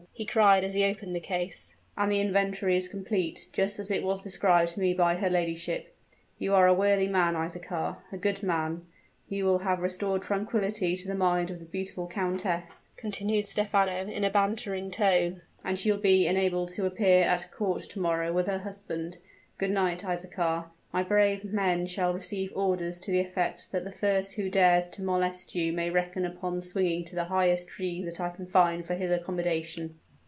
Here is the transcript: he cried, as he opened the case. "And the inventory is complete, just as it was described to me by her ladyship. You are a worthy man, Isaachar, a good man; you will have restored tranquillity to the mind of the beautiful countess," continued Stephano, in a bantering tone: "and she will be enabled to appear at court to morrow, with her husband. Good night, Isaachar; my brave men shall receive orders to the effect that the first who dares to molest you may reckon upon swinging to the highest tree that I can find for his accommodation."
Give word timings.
he 0.13 0.25
cried, 0.25 0.63
as 0.63 0.75
he 0.75 0.83
opened 0.85 1.15
the 1.15 1.19
case. 1.19 1.73
"And 1.97 2.11
the 2.11 2.19
inventory 2.21 2.75
is 2.77 2.87
complete, 2.87 3.47
just 3.53 3.79
as 3.79 3.89
it 3.89 4.03
was 4.03 4.21
described 4.21 4.73
to 4.73 4.79
me 4.79 4.93
by 4.93 5.15
her 5.15 5.31
ladyship. 5.31 5.95
You 6.37 6.53
are 6.53 6.67
a 6.67 6.75
worthy 6.75 7.07
man, 7.07 7.33
Isaachar, 7.35 7.97
a 8.11 8.17
good 8.17 8.43
man; 8.43 8.85
you 9.29 9.45
will 9.45 9.59
have 9.59 9.79
restored 9.79 10.21
tranquillity 10.21 10.95
to 10.95 11.07
the 11.07 11.15
mind 11.15 11.49
of 11.49 11.57
the 11.57 11.65
beautiful 11.65 12.05
countess," 12.05 12.89
continued 12.97 13.47
Stephano, 13.47 14.07
in 14.07 14.23
a 14.23 14.29
bantering 14.29 14.91
tone: 14.91 15.41
"and 15.65 15.79
she 15.79 15.91
will 15.91 15.97
be 15.99 16.27
enabled 16.27 16.69
to 16.73 16.85
appear 16.85 17.23
at 17.23 17.51
court 17.51 17.83
to 17.83 17.99
morrow, 17.99 18.31
with 18.31 18.45
her 18.45 18.59
husband. 18.59 19.17
Good 19.57 19.71
night, 19.71 20.03
Isaachar; 20.05 20.65
my 20.93 21.01
brave 21.01 21.43
men 21.43 21.87
shall 21.87 22.13
receive 22.13 22.55
orders 22.55 22.99
to 22.99 23.11
the 23.11 23.21
effect 23.21 23.71
that 23.71 23.85
the 23.85 23.91
first 23.91 24.33
who 24.33 24.51
dares 24.51 24.87
to 24.89 25.01
molest 25.01 25.55
you 25.55 25.73
may 25.73 25.89
reckon 25.89 26.25
upon 26.27 26.61
swinging 26.61 27.03
to 27.05 27.15
the 27.15 27.23
highest 27.23 27.67
tree 27.69 28.03
that 28.03 28.21
I 28.21 28.29
can 28.29 28.45
find 28.45 28.85
for 28.85 28.93
his 28.93 29.09
accommodation." 29.11 29.95